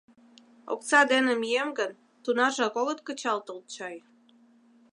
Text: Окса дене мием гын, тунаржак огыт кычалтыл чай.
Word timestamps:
Окса 0.73 0.99
дене 1.11 1.33
мием 1.41 1.69
гын, 1.79 1.91
тунаржак 2.23 2.75
огыт 2.81 2.99
кычалтыл 3.07 3.57
чай. 3.73 3.95